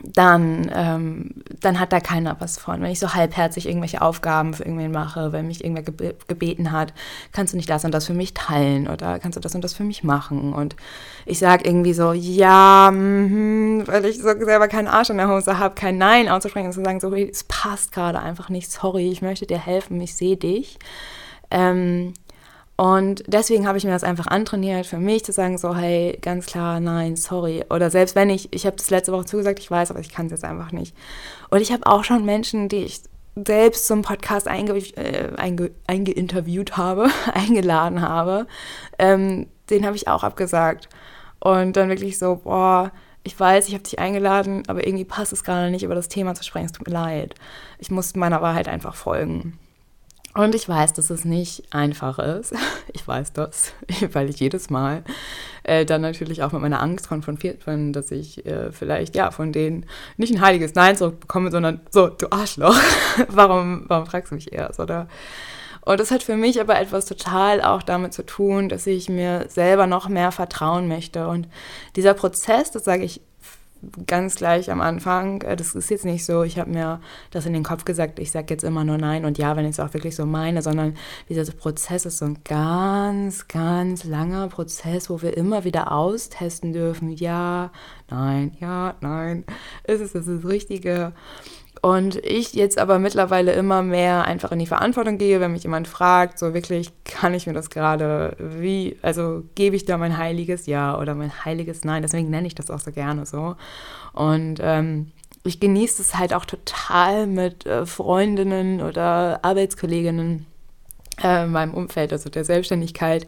dann, 0.03 0.71
ähm, 0.74 1.31
dann 1.59 1.80
hat 1.80 1.94
da 1.94 2.00
keiner 2.00 2.36
was 2.39 2.57
von. 2.57 2.81
Wenn 2.81 2.92
ich 2.92 3.00
so 3.00 3.13
halbherzig 3.13 3.68
irgendwelche 3.68 4.01
Aufgaben 4.01 4.53
für 4.53 4.63
irgendwen 4.63 4.92
mache, 4.92 5.31
wenn 5.31 5.48
mich 5.48 5.63
irgendwer 5.63 5.83
gebe 5.83 6.15
gebeten 6.27 6.71
hat, 6.71 6.94
kannst 7.31 7.53
du 7.53 7.57
nicht 7.57 7.69
das 7.69 7.86
und 7.86 7.94
das 7.94 8.07
für 8.07 8.13
mich 8.13 8.33
teilen 8.33 8.88
oder 8.88 9.19
kannst 9.19 9.36
du 9.36 9.39
das 9.39 9.56
und 9.56 9.63
das 9.63 9.74
für 9.74 9.83
mich 9.83 10.03
machen? 10.03 10.53
Und 10.53 10.75
ich 11.25 11.39
sage 11.39 11.65
irgendwie 11.65 11.94
so, 11.94 12.13
ja, 12.13 12.92
mm, 12.92 13.88
weil 13.88 14.06
ich 14.06 14.18
so 14.18 14.24
selber 14.24 14.68
keinen 14.68 14.88
Arsch 14.88 15.09
in 15.09 15.18
der 15.18 15.30
Hose 15.30 15.59
habe, 15.59 15.75
kein 15.75 15.98
Nein 15.98 16.30
auszusprechen 16.30 16.68
und 16.68 16.74
zu 16.74 16.83
sagen, 16.83 17.00
so, 17.00 17.13
es 17.13 17.44
passt 17.44 17.92
gerade 17.92 18.19
einfach 18.19 18.50
nicht, 18.50 18.71
sorry, 18.71 19.12
ich 19.12 19.21
möchte 19.21 19.45
dir 19.45 19.59
helfen, 19.59 20.00
ich 20.01 20.15
sehe 20.15 20.38
dich. 20.38 20.80
Ähm, 21.51 22.13
und 22.77 23.23
deswegen 23.27 23.68
habe 23.68 23.77
ich 23.77 23.83
mir 23.83 23.91
das 23.91 24.03
einfach 24.03 24.27
antrainiert, 24.27 24.88
für 24.88 24.97
mich 24.97 25.23
zu 25.23 25.31
sagen, 25.31 25.57
so, 25.57 25.75
hey, 25.75 26.18
ganz 26.21 26.47
klar, 26.47 26.79
nein, 26.79 27.15
sorry. 27.15 27.63
Oder 27.69 27.91
selbst 27.91 28.15
wenn 28.15 28.29
ich, 28.29 28.51
ich 28.53 28.65
habe 28.65 28.75
das 28.75 28.89
letzte 28.89 29.12
Woche 29.12 29.25
zugesagt, 29.25 29.59
ich 29.59 29.69
weiß, 29.69 29.91
aber 29.91 30.00
ich 30.00 30.09
kann 30.09 30.25
es 30.25 30.31
jetzt 30.31 30.44
einfach 30.44 30.71
nicht. 30.71 30.95
Und 31.50 31.62
ich 31.62 31.71
habe 31.71 31.85
auch 31.85 32.03
schon 32.03 32.25
Menschen, 32.25 32.69
die 32.69 32.83
ich 32.83 33.01
selbst 33.35 33.88
zum 33.88 34.01
Podcast 34.01 34.47
einge, 34.47 34.73
äh, 34.73 35.35
einge, 35.38 35.71
eingeinterviewt 35.88 36.75
habe, 36.77 37.09
eingeladen 37.33 38.01
habe, 38.01 38.47
ähm, 38.97 39.47
den 39.69 39.85
habe 39.85 39.95
ich 39.95 40.07
auch 40.07 40.23
abgesagt. 40.23 40.89
Und 41.39 41.75
dann 41.75 41.89
wirklich 41.89 42.18
so, 42.18 42.41
boah, 42.44 42.91
ich 43.23 43.39
weiß, 43.39 43.68
ich 43.68 43.73
habe 43.73 43.83
dich 43.83 44.00
eingeladen, 44.00 44.63
aber 44.68 44.85
irgendwie 44.85 45.06
passt 45.06 45.33
es 45.33 45.44
gerade 45.44 45.69
nicht, 45.69 45.83
über 45.83 45.95
das 45.95 46.07
Thema 46.09 46.33
zu 46.33 46.44
sprechen. 46.44 46.65
Es 46.65 46.71
tut 46.71 46.88
mir 46.88 46.94
leid. 46.94 47.35
Ich 47.77 47.91
muss 47.91 48.15
meiner 48.15 48.41
Wahrheit 48.41 48.68
einfach 48.68 48.95
folgen. 48.95 49.59
Und 50.33 50.56
ich 50.56 50.68
weiß, 50.68 50.94
dass 50.94 51.10
es 51.10 51.25
nicht 51.25 51.63
einfach 51.72 52.19
ist. 52.19 52.54
Ich 52.94 53.07
weiß 53.07 53.31
das, 53.31 53.72
weil 54.12 54.30
ich 54.30 54.42
jedes 54.42 54.69
Mal 54.69 55.04
äh, 55.63 55.86
dann 55.86 56.01
natürlich 56.01 56.44
auch 56.44 56.51
mit 56.51 56.62
meiner 56.62 56.81
Angst 56.81 57.07
konfrontiert 57.07 57.63
bin, 57.63 57.94
dass 57.94 58.12
ich 58.12 58.45
äh, 58.45 58.72
vielleicht 58.74 59.16
ja 59.16 59.31
von 59.31 59.54
denen 59.54 59.86
nicht 60.18 60.33
ein 60.33 60.42
heiliges 60.42 60.75
Nein 60.75 60.98
zurückbekomme, 60.98 61.51
sondern 61.51 61.80
so, 61.89 62.10
du 62.10 62.28
Arschloch, 62.31 62.75
warum, 63.30 63.86
warum 63.88 64.06
fragst 64.07 64.31
du 64.31 64.36
mich 64.36 64.51
erst, 64.51 64.81
oder? 64.81 65.07
Und 65.86 66.01
das 66.01 66.12
hat 66.12 66.22
für 66.22 66.36
mich 66.36 66.60
aber 66.60 66.80
etwas 66.80 67.06
total 67.06 67.62
auch 67.62 67.81
damit 67.81 68.13
zu 68.13 68.25
tun, 68.25 68.68
dass 68.68 68.86
ich 68.88 69.07
mir 69.07 69.45
selber 69.48 69.88
noch 69.88 70.10
mehr 70.10 70.33
vertrauen 70.33 70.89
möchte. 70.89 71.28
Und 71.28 71.48
dieser 71.95 72.13
Prozess, 72.13 72.72
das 72.72 72.83
sage 72.83 73.04
ich 73.04 73.22
ganz 74.07 74.35
gleich 74.35 74.71
am 74.71 74.81
Anfang, 74.81 75.42
äh, 75.42 75.56
das 75.56 75.76
ist 75.76 75.90
jetzt 75.90 76.06
nicht 76.06 76.26
so, 76.26 76.44
ich 76.44 76.59
habe 76.59 76.69
mir 76.69 77.02
das 77.31 77.45
in 77.45 77.54
den 77.54 77.64
Kopf 77.64 77.85
gesagt, 77.85 78.19
ich 78.19 78.31
sage 78.31 78.47
jetzt 78.50 78.64
immer 78.64 78.83
nur 78.83 78.97
Nein 78.97 79.26
und 79.26 79.38
Ja, 79.38 79.56
wenn 79.56 79.66
ich 79.66 79.71
es 79.71 79.80
auch 79.80 79.94
wirklich 79.94 80.16
so 80.16 80.26
meine, 80.26 80.61
sondern 80.61 80.95
dieser 81.30 81.52
Prozess 81.54 82.06
ist 82.06 82.18
so 82.18 82.26
ein 82.26 82.40
ganz, 82.44 83.47
ganz 83.47 84.04
langer 84.04 84.47
Prozess, 84.47 85.09
wo 85.09 85.21
wir 85.21 85.35
immer 85.35 85.64
wieder 85.64 85.92
austesten 85.92 86.73
dürfen, 86.73 87.09
ja, 87.09 87.71
nein, 88.09 88.56
ja, 88.59 88.95
nein, 89.02 89.45
ist 89.85 90.02
es 90.02 90.14
das, 90.14 90.26
das 90.26 90.45
Richtige? 90.45 91.14
Und 91.81 92.18
ich 92.18 92.54
jetzt 92.54 92.78
aber 92.78 93.00
mittlerweile 93.00 93.54
immer 93.54 93.81
mehr 93.81 94.26
einfach 94.26 94.52
in 94.52 94.59
die 94.59 94.68
Verantwortung 94.68 95.18
gehe, 95.18 95.40
wenn 95.40 95.54
mich 95.54 95.64
jemand 95.64 95.88
fragt, 95.88 96.38
so 96.38 96.54
wirklich, 96.54 96.92
kann 97.06 97.33
ich 97.33 97.47
mir 97.47 97.54
das 97.54 97.71
gerade, 97.71 98.35
wie, 98.38 98.97
also 99.02 99.44
gebe 99.56 99.76
ich 99.76 99.85
da 99.85 99.97
mein 99.97 100.19
heiliges 100.19 100.68
Ja 100.68 101.00
oder 101.00 101.16
mein 101.16 101.44
heiliges 101.44 101.83
Nein, 101.83 102.04
deswegen 102.04 102.30
nenne 102.30 102.45
ich 102.45 102.54
das 102.54 102.69
auch 102.69 102.80
so 102.80 102.92
gerne 102.92 103.26
so. 103.26 103.56
Und 104.14 104.59
ähm, 104.61 105.11
ich 105.44 105.59
genieße 105.59 106.04
es 106.04 106.19
halt 106.19 106.35
auch 106.35 106.45
total 106.45 107.26
mit 107.26 107.66
äh, 107.66 107.88
Freundinnen 107.88 108.81
oder 108.81 109.40
Arbeitskolleginnen 109.44 110.45
äh, 111.23 111.45
in 111.45 111.52
meinem 111.52 111.73
Umfeld, 111.73 112.14
also 112.14 112.30
der 112.30 112.45
Selbstständigkeit, 112.45 113.26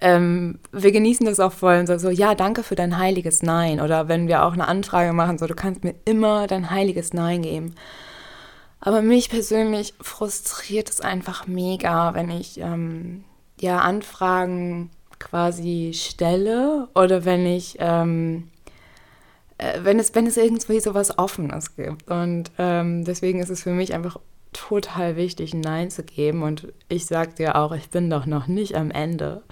ähm, 0.00 0.58
wir 0.72 0.92
genießen 0.92 1.26
das 1.26 1.40
auch 1.40 1.52
voll 1.52 1.76
und 1.76 1.86
sagen 1.86 2.00
so, 2.00 2.10
ja, 2.10 2.34
danke 2.34 2.62
für 2.62 2.74
dein 2.74 2.98
heiliges 2.98 3.42
Nein. 3.42 3.80
Oder 3.80 4.08
wenn 4.08 4.28
wir 4.28 4.44
auch 4.44 4.52
eine 4.52 4.68
Anfrage 4.68 5.12
machen, 5.12 5.38
so, 5.38 5.46
du 5.46 5.54
kannst 5.54 5.84
mir 5.84 5.94
immer 6.04 6.46
dein 6.46 6.70
heiliges 6.70 7.12
Nein 7.12 7.42
geben. 7.42 7.74
Aber 8.80 9.00
mich 9.00 9.30
persönlich 9.30 9.94
frustriert 10.00 10.90
es 10.90 11.00
einfach 11.00 11.46
mega, 11.46 12.14
wenn 12.14 12.30
ich 12.30 12.60
ähm, 12.60 13.24
ja 13.58 13.78
Anfragen 13.78 14.90
quasi 15.18 15.92
stelle 15.94 16.88
oder 16.94 17.24
wenn 17.24 17.46
ich 17.46 17.76
ähm, 17.78 18.48
äh, 19.56 19.80
wenn 19.82 19.98
es 19.98 20.14
wenn 20.14 20.26
es 20.26 20.36
irgendwie 20.36 20.80
so 20.80 20.92
was 20.92 21.18
Offenes 21.18 21.76
gibt 21.76 22.10
und 22.10 22.50
ähm, 22.58 23.04
deswegen 23.04 23.40
ist 23.40 23.48
es 23.48 23.62
für 23.62 23.70
mich 23.70 23.94
einfach 23.94 24.18
total 24.54 25.16
wichtig, 25.16 25.52
Nein 25.52 25.90
zu 25.90 26.02
geben. 26.02 26.42
Und 26.42 26.72
ich 26.88 27.04
sage 27.04 27.34
dir 27.34 27.56
auch, 27.56 27.72
ich 27.72 27.90
bin 27.90 28.08
doch 28.08 28.24
noch 28.24 28.46
nicht 28.46 28.74
am 28.74 28.90
Ende. 28.90 29.42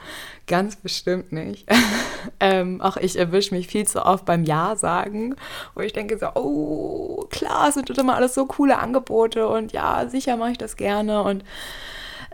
Ganz 0.47 0.77
bestimmt 0.77 1.33
nicht. 1.33 1.69
ähm, 2.41 2.81
auch 2.81 2.97
ich 2.97 3.19
erwische 3.19 3.55
mich 3.55 3.67
viel 3.67 3.87
zu 3.87 4.07
oft 4.07 4.25
beim 4.25 4.45
Ja 4.45 4.77
sagen, 4.77 5.35
wo 5.75 5.83
ich 5.83 5.93
denke 5.93 6.17
so, 6.17 6.29
oh, 6.35 7.27
klar, 7.31 7.69
es 7.69 7.75
sind 7.75 7.91
immer 7.99 8.17
alles 8.17 8.35
so 8.35 8.47
coole 8.47 8.79
Angebote 8.79 9.47
und 9.47 9.73
ja, 9.73 10.09
sicher 10.09 10.37
mache 10.37 10.53
ich 10.53 10.59
das 10.59 10.77
gerne. 10.77 11.23
Und 11.23 11.45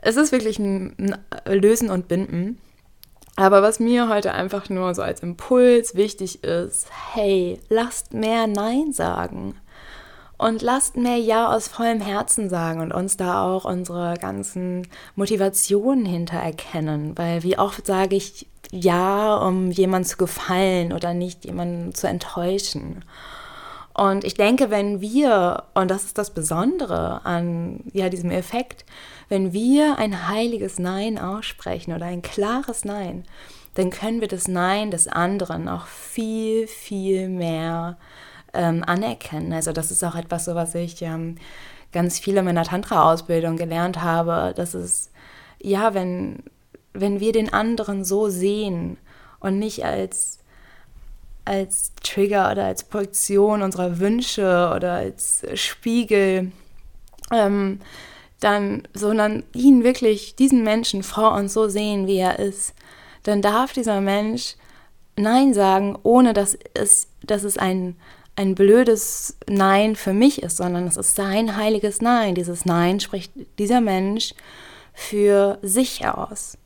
es 0.00 0.16
ist 0.16 0.30
wirklich 0.30 0.58
ein, 0.60 0.94
ein 1.44 1.58
Lösen 1.58 1.90
und 1.90 2.06
Binden. 2.06 2.60
Aber 3.36 3.62
was 3.62 3.78
mir 3.78 4.08
heute 4.08 4.34
einfach 4.34 4.68
nur 4.68 4.94
so 4.94 5.02
als 5.02 5.22
Impuls 5.22 5.94
wichtig 5.94 6.42
ist, 6.42 6.88
hey, 7.14 7.60
lasst 7.68 8.12
mehr 8.12 8.48
Nein 8.48 8.92
sagen. 8.92 9.54
Und 10.38 10.62
lasst 10.62 10.96
mehr 10.96 11.18
Ja 11.18 11.52
aus 11.52 11.66
vollem 11.66 12.00
Herzen 12.00 12.48
sagen 12.48 12.80
und 12.80 12.92
uns 12.92 13.16
da 13.16 13.44
auch 13.44 13.64
unsere 13.64 14.14
ganzen 14.20 14.86
Motivationen 15.16 16.06
hinter 16.06 16.38
erkennen. 16.38 17.18
Weil 17.18 17.42
wie 17.42 17.58
oft 17.58 17.86
sage 17.86 18.16
ich 18.16 18.46
Ja, 18.70 19.36
um 19.36 19.70
jemandem 19.70 20.08
zu 20.08 20.16
gefallen 20.16 20.92
oder 20.92 21.12
nicht 21.12 21.44
jemanden 21.44 21.92
zu 21.92 22.06
enttäuschen. 22.06 23.04
Und 23.94 24.22
ich 24.22 24.34
denke, 24.34 24.70
wenn 24.70 25.00
wir, 25.00 25.64
und 25.74 25.90
das 25.90 26.04
ist 26.04 26.18
das 26.18 26.30
Besondere 26.32 27.24
an 27.24 27.80
ja, 27.92 28.08
diesem 28.08 28.30
Effekt, 28.30 28.84
wenn 29.28 29.52
wir 29.52 29.98
ein 29.98 30.28
heiliges 30.28 30.78
Nein 30.78 31.18
aussprechen 31.18 31.92
oder 31.92 32.06
ein 32.06 32.22
klares 32.22 32.84
Nein, 32.84 33.24
dann 33.74 33.90
können 33.90 34.20
wir 34.20 34.28
das 34.28 34.46
Nein 34.46 34.92
des 34.92 35.08
anderen 35.08 35.68
auch 35.68 35.86
viel, 35.86 36.68
viel 36.68 37.28
mehr 37.28 37.96
ähm, 38.54 38.84
anerkennen. 38.84 39.52
Also 39.52 39.72
das 39.72 39.90
ist 39.90 40.04
auch 40.04 40.14
etwas, 40.14 40.44
so 40.44 40.54
was 40.54 40.74
ich 40.74 41.00
ähm, 41.02 41.36
ganz 41.92 42.18
viel 42.18 42.36
in 42.36 42.44
meiner 42.44 42.64
Tantra-Ausbildung 42.64 43.56
gelernt 43.56 44.02
habe. 44.02 44.52
Das 44.56 44.74
ist, 44.74 45.10
ja, 45.60 45.94
wenn, 45.94 46.42
wenn 46.92 47.20
wir 47.20 47.32
den 47.32 47.52
anderen 47.52 48.04
so 48.04 48.28
sehen 48.28 48.98
und 49.40 49.58
nicht 49.58 49.84
als 49.84 50.38
als 51.48 51.92
Trigger 52.02 52.52
oder 52.52 52.66
als 52.66 52.84
Projektion 52.84 53.62
unserer 53.62 53.98
Wünsche 53.98 54.70
oder 54.76 54.92
als 54.92 55.46
Spiegel, 55.54 56.52
ähm, 57.32 57.80
dann, 58.40 58.86
sondern 58.92 59.44
ihn 59.54 59.82
wirklich, 59.82 60.36
diesen 60.36 60.62
Menschen 60.62 61.02
vor 61.02 61.32
uns 61.32 61.54
so 61.54 61.68
sehen, 61.68 62.06
wie 62.06 62.18
er 62.18 62.38
ist, 62.38 62.74
dann 63.22 63.42
darf 63.42 63.72
dieser 63.72 64.00
Mensch 64.00 64.56
Nein 65.16 65.52
sagen, 65.52 65.98
ohne 66.02 66.32
dass 66.34 66.56
es, 66.74 67.08
dass 67.24 67.42
es 67.42 67.58
ein, 67.58 67.96
ein 68.38 68.54
blödes 68.54 69.36
Nein 69.48 69.96
für 69.96 70.12
mich 70.12 70.42
ist, 70.42 70.58
sondern 70.58 70.86
es 70.86 70.96
ist 70.96 71.16
sein 71.16 71.56
heiliges 71.56 72.00
Nein. 72.00 72.36
Dieses 72.36 72.64
Nein 72.64 73.00
spricht 73.00 73.32
dieser 73.58 73.80
Mensch 73.80 74.32
für 74.94 75.58
sich 75.60 76.06
aus. 76.06 76.56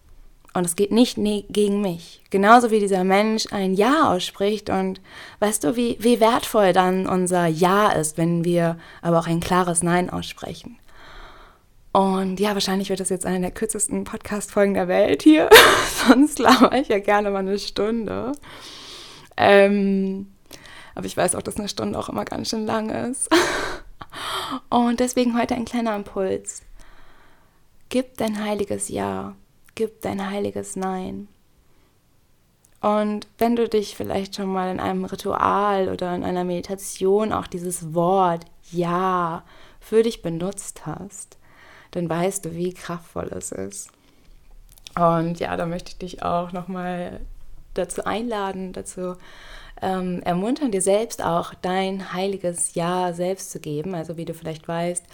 Und 0.52 0.66
es 0.66 0.76
geht 0.76 0.92
nicht 0.92 1.16
ne 1.16 1.46
gegen 1.48 1.80
mich. 1.80 2.22
Genauso 2.28 2.70
wie 2.70 2.78
dieser 2.78 3.04
Mensch 3.04 3.46
ein 3.52 3.72
Ja 3.72 4.12
ausspricht. 4.12 4.68
Und 4.68 5.00
weißt 5.40 5.64
du, 5.64 5.74
wie, 5.74 5.96
wie 5.98 6.20
wertvoll 6.20 6.74
dann 6.74 7.06
unser 7.06 7.46
Ja 7.46 7.88
ist, 7.88 8.18
wenn 8.18 8.44
wir 8.44 8.76
aber 9.00 9.18
auch 9.18 9.26
ein 9.26 9.40
klares 9.40 9.82
Nein 9.82 10.10
aussprechen. 10.10 10.78
Und 11.92 12.38
ja, 12.38 12.52
wahrscheinlich 12.52 12.90
wird 12.90 13.00
das 13.00 13.08
jetzt 13.08 13.24
eine 13.24 13.40
der 13.40 13.50
kürzesten 13.50 14.04
Podcast-Folgen 14.04 14.74
der 14.74 14.88
Welt 14.88 15.22
hier. 15.22 15.48
Sonst 16.06 16.38
laber 16.38 16.76
ich 16.76 16.88
ja 16.88 16.98
gerne 16.98 17.30
mal 17.30 17.38
eine 17.38 17.58
Stunde. 17.58 18.32
Ähm, 19.38 20.26
aber 20.94 21.06
ich 21.06 21.16
weiß 21.16 21.34
auch, 21.34 21.42
dass 21.42 21.56
eine 21.56 21.68
Stunde 21.68 21.98
auch 21.98 22.08
immer 22.08 22.24
ganz 22.24 22.50
schön 22.50 22.66
lang 22.66 22.90
ist. 22.90 23.28
Und 24.68 25.00
deswegen 25.00 25.38
heute 25.38 25.54
ein 25.54 25.64
kleiner 25.64 25.96
Impuls. 25.96 26.62
Gib 27.88 28.16
dein 28.16 28.42
heiliges 28.42 28.88
Ja 28.88 29.34
gib 29.74 30.02
dein 30.02 30.30
heiliges 30.30 30.76
Nein. 30.76 31.28
Und 32.80 33.28
wenn 33.38 33.54
du 33.54 33.68
dich 33.68 33.96
vielleicht 33.96 34.34
schon 34.34 34.48
mal 34.48 34.70
in 34.70 34.80
einem 34.80 35.04
Ritual 35.04 35.88
oder 35.88 36.14
in 36.14 36.24
einer 36.24 36.44
Meditation 36.44 37.32
auch 37.32 37.46
dieses 37.46 37.94
Wort 37.94 38.44
Ja 38.70 39.44
für 39.80 40.02
dich 40.02 40.22
benutzt 40.22 40.84
hast, 40.84 41.38
dann 41.92 42.08
weißt 42.08 42.44
du, 42.44 42.54
wie 42.54 42.74
kraftvoll 42.74 43.28
es 43.28 43.52
ist. 43.52 43.90
Und 44.96 45.38
ja, 45.38 45.56
da 45.56 45.66
möchte 45.66 45.90
ich 45.90 45.98
dich 45.98 46.22
auch 46.22 46.52
nochmal 46.52 47.20
dazu 47.74 48.04
einladen, 48.04 48.72
dazu 48.72 49.14
ähm, 49.82 50.22
ermuntern, 50.22 50.70
dir 50.70 50.80
selbst 50.80 51.22
auch 51.22 51.52
dein 51.54 52.12
heiliges 52.12 52.74
Ja 52.74 53.12
selbst 53.12 53.50
zu 53.50 53.60
geben. 53.60 53.94
Also 53.94 54.16
wie 54.16 54.24
du 54.24 54.32
vielleicht 54.32 54.68
weißt, 54.68 55.04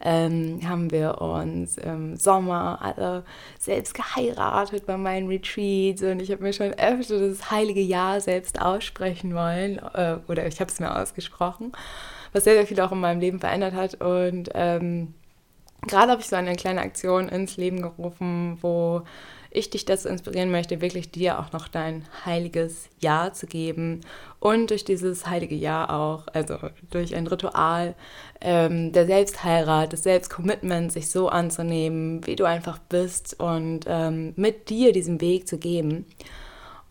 ähm, 0.00 0.60
haben 0.68 0.90
wir 0.90 1.20
uns 1.20 1.78
im 1.78 2.16
Sommer 2.16 2.78
alle 2.82 3.24
selbst 3.58 3.94
geheiratet 3.94 4.86
bei 4.86 4.96
meinen 4.96 5.28
Retreats 5.28 6.02
und 6.02 6.20
ich 6.20 6.30
habe 6.30 6.42
mir 6.42 6.52
schon 6.52 6.72
öfter 6.74 7.18
das 7.18 7.50
heilige 7.50 7.80
Ja 7.80 8.20
selbst 8.20 8.60
aussprechen 8.60 9.34
wollen 9.34 9.78
äh, 9.94 10.18
oder 10.28 10.46
ich 10.46 10.60
habe 10.60 10.70
es 10.70 10.78
mir 10.78 10.94
ausgesprochen, 10.94 11.72
was 12.32 12.44
sehr, 12.44 12.54
sehr 12.54 12.66
viel 12.66 12.80
auch 12.80 12.92
in 12.92 13.00
meinem 13.00 13.20
Leben 13.20 13.40
verändert 13.40 13.74
hat 13.74 14.00
und 14.00 14.50
ähm, 14.54 15.14
gerade 15.86 16.12
habe 16.12 16.20
ich 16.20 16.28
so 16.28 16.36
eine 16.36 16.54
kleine 16.56 16.82
Aktion 16.82 17.28
ins 17.28 17.56
Leben 17.56 17.82
gerufen, 17.82 18.58
wo 18.60 19.02
ich 19.50 19.70
dich 19.70 19.84
dazu 19.84 20.08
inspirieren 20.08 20.50
möchte, 20.50 20.80
wirklich 20.80 21.10
dir 21.10 21.38
auch 21.38 21.52
noch 21.52 21.68
dein 21.68 22.04
heiliges 22.24 22.88
Ja 23.00 23.32
zu 23.32 23.46
geben 23.46 24.02
und 24.40 24.70
durch 24.70 24.84
dieses 24.84 25.26
heilige 25.26 25.54
Ja 25.54 25.88
auch, 25.88 26.26
also 26.32 26.56
durch 26.90 27.14
ein 27.14 27.26
Ritual 27.26 27.94
ähm, 28.40 28.92
der 28.92 29.06
Selbstheirat, 29.06 29.92
des 29.92 30.02
Selbstcommitments, 30.02 30.94
sich 30.94 31.10
so 31.10 31.28
anzunehmen, 31.28 32.26
wie 32.26 32.36
du 32.36 32.44
einfach 32.44 32.78
bist 32.78 33.40
und 33.40 33.80
ähm, 33.86 34.34
mit 34.36 34.68
dir 34.68 34.92
diesen 34.92 35.20
Weg 35.20 35.48
zu 35.48 35.58
geben. 35.58 36.06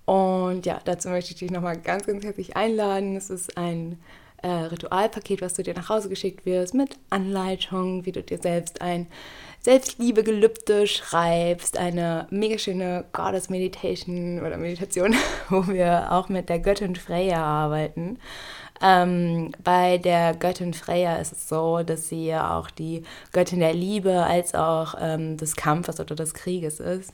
Und 0.06 0.66
ja, 0.66 0.80
dazu 0.86 1.10
möchte 1.10 1.34
ich 1.34 1.40
dich 1.40 1.52
nochmal 1.52 1.78
ganz, 1.78 2.08
ganz 2.08 2.24
herzlich 2.24 2.56
einladen. 2.56 3.16
Es 3.18 3.30
ist 3.30 3.58
ein 3.58 4.00
äh, 4.41 4.48
Ritualpaket, 4.48 5.41
was 5.41 5.53
du 5.53 5.63
dir 5.63 5.74
nach 5.74 5.89
Hause 5.89 6.10
geschickt 6.10 6.46
wirst, 6.46 6.74
mit 6.74 6.98
Anleitung, 7.10 8.06
wie 8.06 8.12
du 8.12 8.22
dir 8.22 8.38
selbst 8.38 8.82
ein 8.82 9.08
Selbstliebe-Gelübde 9.62 10.88
schreibst, 10.88 11.77
eine 11.77 12.27
mega 12.29 12.58
schöne 12.58 13.06
Goddess 13.12 13.50
Meditation 13.50 14.39
oder 14.39 14.58
Meditation, 14.58 15.15
wo 15.50 15.67
wir 15.67 16.12
auch 16.12 16.29
mit 16.29 16.50
der 16.50 16.60
Göttin 16.60 16.96
Freya 16.96 17.44
arbeiten. 17.44 18.20
Ähm, 18.81 19.51
bei 19.63 19.98
der 19.98 20.36
Göttin 20.36 20.74
Freya 20.74 21.17
ist 21.17 21.31
es 21.31 21.50
so, 21.50 21.84
dass 21.84 22.10
sie 22.10 22.27
ja 22.27 22.57
auch 22.57 22.69
die 22.69 23.03
Göttin 23.31 23.60
der 23.60 23.74
Liebe 23.74 24.24
als 24.24 24.53
auch 24.53 24.96
ähm, 25.00 25.38
des 25.38 25.55
Kampfes 25.55 26.00
oder 26.00 26.15
des 26.15 26.34
Krieges 26.34 26.79
ist. 26.79 27.13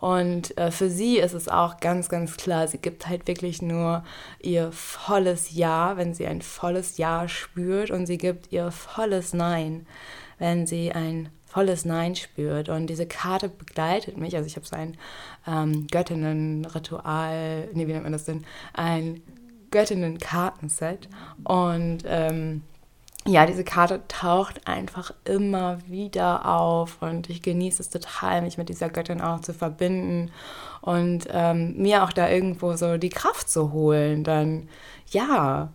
Und 0.00 0.56
äh, 0.58 0.70
für 0.70 0.90
sie 0.90 1.18
ist 1.18 1.34
es 1.34 1.48
auch 1.48 1.78
ganz, 1.78 2.08
ganz 2.08 2.36
klar, 2.36 2.66
sie 2.68 2.78
gibt 2.78 3.08
halt 3.08 3.26
wirklich 3.28 3.62
nur 3.62 4.04
ihr 4.40 4.72
volles 4.72 5.54
Ja, 5.54 5.96
wenn 5.96 6.14
sie 6.14 6.26
ein 6.26 6.42
volles 6.42 6.96
Ja 6.98 7.28
spürt 7.28 7.90
und 7.90 8.06
sie 8.06 8.18
gibt 8.18 8.52
ihr 8.52 8.70
volles 8.70 9.32
Nein, 9.34 9.86
wenn 10.38 10.66
sie 10.66 10.92
ein 10.92 11.28
volles 11.46 11.84
Nein 11.84 12.16
spürt. 12.16 12.68
Und 12.68 12.88
diese 12.88 13.06
Karte 13.06 13.48
begleitet 13.48 14.16
mich. 14.16 14.34
Also 14.36 14.46
ich 14.46 14.56
habe 14.56 14.66
so 14.66 14.74
ein 14.74 14.96
ähm, 15.46 15.86
Göttinnen-Ritual, 15.86 17.68
nee, 17.72 17.86
wie 17.86 17.92
nennt 17.92 18.02
man 18.02 18.12
das 18.12 18.24
denn? 18.24 18.44
Ein 18.72 19.22
Göttinnen-Kartenset. 19.74 21.08
Und 21.42 22.04
ähm, 22.06 22.62
ja, 23.26 23.46
diese 23.46 23.64
Karte 23.64 24.02
taucht 24.06 24.66
einfach 24.68 25.12
immer 25.24 25.78
wieder 25.86 26.46
auf 26.46 27.00
und 27.00 27.30
ich 27.30 27.42
genieße 27.42 27.82
es 27.82 27.90
total, 27.90 28.42
mich 28.42 28.58
mit 28.58 28.68
dieser 28.68 28.90
Göttin 28.90 29.20
auch 29.20 29.40
zu 29.40 29.54
verbinden 29.54 30.30
und 30.82 31.26
ähm, 31.30 31.74
mir 31.76 32.04
auch 32.04 32.12
da 32.12 32.28
irgendwo 32.28 32.76
so 32.76 32.98
die 32.98 33.08
Kraft 33.08 33.48
zu 33.48 33.72
holen. 33.72 34.24
Dann, 34.24 34.68
ja, 35.08 35.70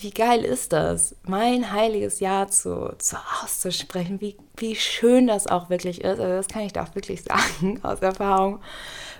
wie 0.00 0.10
geil 0.10 0.44
ist 0.44 0.72
das, 0.72 1.16
mein 1.24 1.72
heiliges 1.72 2.20
Ja 2.20 2.46
zu, 2.46 2.94
zu 2.98 3.16
auszusprechen, 3.42 4.20
wie, 4.20 4.36
wie 4.56 4.76
schön 4.76 5.26
das 5.26 5.46
auch 5.48 5.70
wirklich 5.70 6.02
ist. 6.02 6.20
Also 6.20 6.22
das 6.22 6.48
kann 6.48 6.62
ich 6.62 6.72
da 6.72 6.84
auch 6.84 6.94
wirklich 6.94 7.22
sagen 7.22 7.80
aus 7.82 8.00
Erfahrung, 8.00 8.60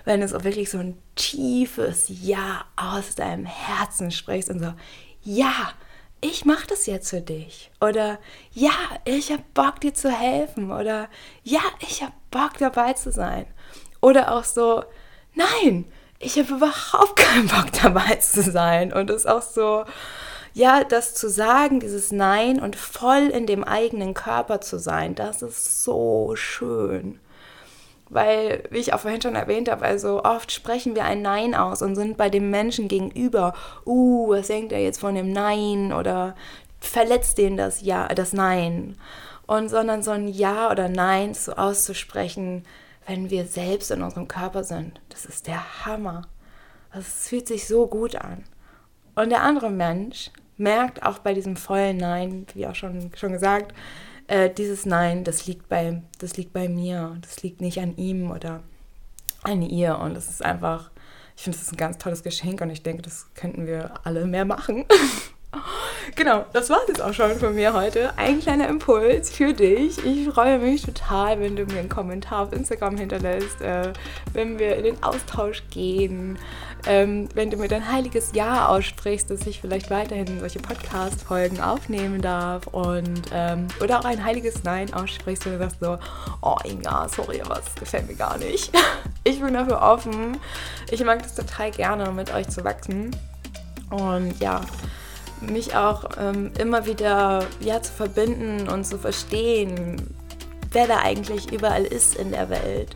wenn 0.05 0.21
es 0.21 0.33
auch 0.33 0.43
wirklich 0.43 0.69
so 0.69 0.77
ein 0.77 0.97
tiefes 1.15 2.05
Ja 2.07 2.63
aus 2.77 3.15
deinem 3.15 3.45
Herzen 3.45 4.11
sprichst 4.11 4.49
und 4.49 4.59
so, 4.59 4.73
ja, 5.21 5.73
ich 6.21 6.45
mache 6.45 6.67
das 6.67 6.85
jetzt 6.85 7.09
für 7.09 7.21
dich. 7.21 7.71
Oder 7.81 8.19
ja, 8.51 8.71
ich 9.05 9.31
habe 9.31 9.43
Bock 9.53 9.81
dir 9.81 9.93
zu 9.93 10.09
helfen. 10.09 10.71
Oder 10.71 11.09
ja, 11.43 11.61
ich 11.79 12.01
habe 12.01 12.13
Bock 12.31 12.57
dabei 12.57 12.93
zu 12.93 13.11
sein. 13.11 13.45
Oder 14.01 14.33
auch 14.33 14.43
so, 14.43 14.83
nein, 15.33 15.85
ich 16.19 16.37
habe 16.37 16.53
überhaupt 16.53 17.15
keinen 17.17 17.47
Bock 17.47 17.71
dabei 17.81 18.15
zu 18.15 18.41
sein. 18.43 18.93
Und 18.93 19.09
es 19.09 19.23
ist 19.23 19.29
auch 19.29 19.41
so, 19.41 19.85
ja, 20.59 20.83
das 20.83 21.15
zu 21.15 21.29
sagen, 21.29 21.79
dieses 21.79 22.11
Nein 22.11 22.59
und 22.59 22.75
voll 22.75 23.29
in 23.29 23.45
dem 23.45 23.63
eigenen 23.63 24.13
Körper 24.13 24.59
zu 24.59 24.77
sein, 24.77 25.15
das 25.15 25.41
ist 25.41 25.85
so 25.85 26.33
schön. 26.35 27.19
Weil, 28.09 28.63
wie 28.69 28.79
ich 28.79 28.93
auch 28.93 28.99
vorhin 28.99 29.21
schon 29.21 29.35
erwähnt 29.35 29.71
habe, 29.71 29.85
also 29.85 30.23
oft 30.25 30.51
sprechen 30.51 30.95
wir 30.95 31.05
ein 31.05 31.21
Nein 31.21 31.55
aus 31.55 31.81
und 31.81 31.95
sind 31.95 32.17
bei 32.17 32.29
dem 32.29 32.49
Menschen 32.49 32.89
gegenüber, 32.89 33.53
uh, 33.85 34.29
was 34.29 34.47
denkt 34.47 34.73
er 34.73 34.81
jetzt 34.81 34.99
von 34.99 35.15
dem 35.15 35.31
Nein 35.31 35.93
oder 35.93 36.35
verletzt 36.81 37.37
den 37.37 37.55
das 37.55 37.81
Ja, 37.81 38.09
das 38.09 38.33
Nein. 38.33 38.97
Und 39.47 39.69
sondern 39.69 40.03
so 40.03 40.11
ein 40.11 40.27
Ja 40.27 40.71
oder 40.71 40.89
Nein 40.89 41.35
so 41.35 41.53
auszusprechen, 41.53 42.65
wenn 43.07 43.29
wir 43.29 43.45
selbst 43.45 43.91
in 43.91 44.01
unserem 44.01 44.27
Körper 44.27 44.65
sind, 44.65 44.99
das 45.07 45.25
ist 45.25 45.47
der 45.47 45.85
Hammer. 45.85 46.23
Das 46.93 47.29
fühlt 47.29 47.47
sich 47.47 47.65
so 47.65 47.87
gut 47.87 48.17
an. 48.17 48.43
Und 49.15 49.29
der 49.29 49.43
andere 49.43 49.69
Mensch 49.69 50.31
merkt 50.59 51.03
auch 51.03 51.19
bei 51.19 51.33
diesem 51.33 51.55
vollen 51.55 51.97
Nein, 51.97 52.45
wie 52.53 52.67
auch 52.67 52.75
schon, 52.75 53.11
schon 53.15 53.31
gesagt, 53.31 53.73
äh, 54.27 54.49
dieses 54.49 54.85
Nein, 54.85 55.23
das 55.23 55.47
liegt, 55.47 55.69
bei, 55.69 56.01
das 56.19 56.37
liegt 56.37 56.53
bei 56.53 56.69
mir, 56.69 57.17
das 57.21 57.41
liegt 57.41 57.61
nicht 57.61 57.79
an 57.79 57.95
ihm 57.97 58.31
oder 58.31 58.61
an 59.43 59.61
ihr. 59.61 59.97
Und 59.97 60.13
das 60.13 60.29
ist 60.29 60.43
einfach, 60.43 60.91
ich 61.35 61.43
finde, 61.43 61.57
das 61.57 61.67
ist 61.67 61.73
ein 61.73 61.77
ganz 61.77 61.97
tolles 61.97 62.23
Geschenk 62.23 62.61
und 62.61 62.69
ich 62.69 62.83
denke, 62.83 63.01
das 63.01 63.27
könnten 63.33 63.65
wir 63.65 63.93
alle 64.03 64.25
mehr 64.25 64.45
machen. 64.45 64.85
genau, 66.15 66.45
das 66.53 66.69
war 66.69 66.79
es 66.83 66.87
jetzt 66.87 67.01
auch 67.01 67.13
schon 67.13 67.37
von 67.37 67.55
mir 67.55 67.73
heute. 67.73 68.11
Ein 68.17 68.39
kleiner 68.39 68.67
Impuls 68.67 69.29
für 69.29 69.53
dich. 69.53 70.03
Ich 70.05 70.29
freue 70.29 70.59
mich 70.59 70.83
total, 70.83 71.39
wenn 71.39 71.55
du 71.55 71.65
mir 71.65 71.79
einen 71.79 71.89
Kommentar 71.89 72.43
auf 72.43 72.53
Instagram 72.53 72.97
hinterlässt, 72.97 73.61
äh, 73.61 73.93
wenn 74.33 74.59
wir 74.59 74.75
in 74.77 74.83
den 74.83 75.03
Austausch 75.03 75.63
gehen, 75.69 76.37
ähm, 76.87 77.27
wenn 77.33 77.49
du 77.49 77.57
mir 77.57 77.67
dein 77.67 77.91
heiliges 77.91 78.31
Ja 78.33 78.67
aussprichst, 78.67 79.29
dass 79.29 79.45
ich 79.45 79.61
vielleicht 79.61 79.89
weiterhin 79.89 80.39
solche 80.39 80.59
Podcast-Folgen 80.59 81.59
aufnehmen 81.59 82.21
darf 82.21 82.67
und 82.67 83.23
ähm, 83.33 83.67
oder 83.81 83.99
auch 83.99 84.05
ein 84.05 84.23
heiliges 84.23 84.63
Nein 84.63 84.93
aussprichst 84.93 85.45
und 85.45 85.53
du 85.53 85.57
sagst 85.59 85.77
so, 85.81 85.97
oh 86.41 86.57
Inga, 86.63 87.09
sorry, 87.09 87.41
aber 87.41 87.59
es 87.59 87.75
gefällt 87.75 88.07
mir 88.07 88.15
gar 88.15 88.37
nicht. 88.37 88.71
Ich 89.25 89.41
bin 89.41 89.53
dafür 89.53 89.81
offen. 89.81 90.37
Ich 90.89 91.03
mag 91.03 91.21
das 91.21 91.35
total 91.35 91.71
gerne, 91.71 92.09
mit 92.11 92.33
euch 92.33 92.47
zu 92.47 92.63
wachsen. 92.63 93.15
Und 93.91 94.39
ja, 94.39 94.61
mich 95.41 95.75
auch 95.75 96.05
ähm, 96.19 96.51
immer 96.57 96.85
wieder 96.85 97.45
ja, 97.59 97.81
zu 97.81 97.91
verbinden 97.93 98.67
und 98.67 98.85
zu 98.85 98.97
verstehen, 98.97 100.01
wer 100.71 100.87
da 100.87 100.97
eigentlich 100.99 101.51
überall 101.51 101.83
ist 101.83 102.15
in 102.15 102.31
der 102.31 102.49
Welt. 102.49 102.95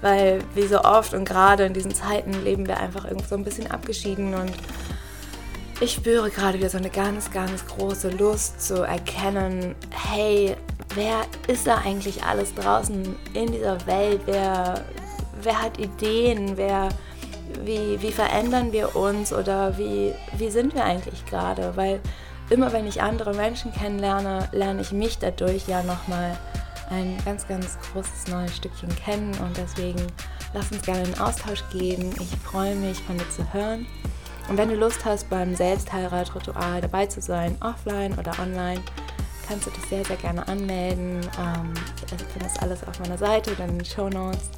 Weil 0.00 0.40
wie 0.54 0.66
so 0.66 0.82
oft 0.82 1.14
und 1.14 1.24
gerade 1.24 1.64
in 1.64 1.72
diesen 1.72 1.94
Zeiten 1.94 2.32
leben 2.44 2.66
wir 2.66 2.78
einfach 2.78 3.04
irgendwo 3.04 3.26
so 3.26 3.34
ein 3.36 3.44
bisschen 3.44 3.70
abgeschieden 3.70 4.34
und 4.34 4.52
ich 5.80 5.92
spüre 5.92 6.30
gerade 6.30 6.58
wieder 6.58 6.70
so 6.70 6.78
eine 6.78 6.90
ganz, 6.90 7.30
ganz 7.30 7.66
große 7.66 8.10
Lust 8.10 8.64
zu 8.64 8.82
erkennen, 8.82 9.74
hey, 9.90 10.56
wer 10.94 11.22
ist 11.48 11.66
da 11.66 11.78
eigentlich 11.78 12.22
alles 12.22 12.54
draußen 12.54 13.16
in 13.32 13.52
dieser 13.52 13.84
Welt? 13.86 14.20
Wer, 14.26 14.84
wer 15.42 15.62
hat 15.62 15.78
Ideen? 15.78 16.56
Wer, 16.56 16.90
wie, 17.64 18.00
wie 18.00 18.12
verändern 18.12 18.72
wir 18.72 18.96
uns 18.96 19.32
oder 19.32 19.76
wie, 19.78 20.14
wie 20.36 20.50
sind 20.50 20.74
wir 20.74 20.84
eigentlich 20.84 21.24
gerade? 21.26 21.76
Weil 21.76 22.00
immer 22.50 22.72
wenn 22.72 22.86
ich 22.86 23.02
andere 23.02 23.34
Menschen 23.34 23.72
kennenlerne, 23.72 24.48
lerne 24.52 24.80
ich 24.80 24.92
mich 24.92 25.18
dadurch 25.18 25.66
ja 25.68 25.82
nochmal 25.82 26.36
ein 26.90 27.16
ganz, 27.24 27.48
ganz 27.48 27.78
großes 27.92 28.28
neues 28.28 28.56
Stückchen 28.56 28.94
kennen 28.96 29.32
und 29.42 29.56
deswegen 29.56 30.06
lass 30.52 30.70
uns 30.70 30.82
gerne 30.82 31.04
in 31.04 31.18
Austausch 31.18 31.64
gehen. 31.72 32.14
Ich 32.20 32.36
freue 32.40 32.74
mich, 32.74 32.98
von 33.02 33.16
dir 33.16 33.28
zu 33.30 33.52
hören. 33.52 33.86
Und 34.48 34.58
wenn 34.58 34.68
du 34.68 34.74
Lust 34.74 35.04
hast, 35.04 35.30
beim 35.30 35.54
Selbstheirat-Ritual 35.54 36.82
dabei 36.82 37.06
zu 37.06 37.22
sein, 37.22 37.56
offline 37.60 38.12
oder 38.18 38.38
online, 38.38 38.82
kannst 39.48 39.66
du 39.66 39.70
dich 39.70 39.84
sehr, 39.86 40.04
sehr 40.04 40.16
gerne 40.16 40.46
anmelden. 40.46 41.20
Ähm, 41.38 41.72
du 42.10 42.24
findest 42.32 42.62
alles 42.62 42.86
auf 42.86 42.98
meiner 43.00 43.16
Seite 43.16 43.52
oder 43.52 43.64
in 43.64 43.78
den 43.78 43.84
Show 43.84 44.08
Notes. 44.08 44.50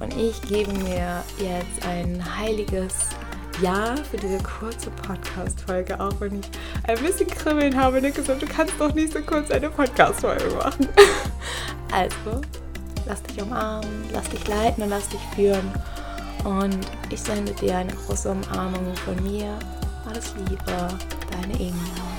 Und 0.00 0.16
ich 0.16 0.40
gebe 0.42 0.72
mir 0.72 1.22
jetzt 1.38 1.86
ein 1.86 2.22
heiliges 2.38 2.94
Ja 3.62 3.94
für 4.10 4.16
diese 4.16 4.38
kurze 4.38 4.90
Podcast-Folge, 4.90 5.98
auch 5.98 6.20
wenn 6.20 6.40
ich 6.40 6.46
ein 6.84 6.98
bisschen 7.02 7.28
Kribbeln 7.28 7.76
habe. 7.76 8.00
Nick 8.00 8.14
gesagt, 8.14 8.42
du 8.42 8.46
kannst 8.46 8.74
doch 8.78 8.92
nicht 8.94 9.12
so 9.12 9.20
kurz 9.20 9.50
eine 9.50 9.70
Podcast-Folge 9.70 10.54
machen. 10.56 10.88
also, 11.92 12.40
lass 13.06 13.22
dich 13.22 13.40
umarmen, 13.40 14.04
lass 14.12 14.28
dich 14.28 14.46
leiten 14.48 14.82
und 14.82 14.90
lass 14.90 15.08
dich 15.08 15.20
führen. 15.34 15.72
Und 16.44 16.78
ich 17.10 17.20
sende 17.20 17.52
dir 17.52 17.78
eine 17.78 17.92
große 17.92 18.30
Umarmung 18.30 18.94
von 19.04 19.22
mir. 19.22 19.58
Alles 20.08 20.34
Liebe, 20.48 20.88
deine 21.32 21.60
Inga. 21.60 22.15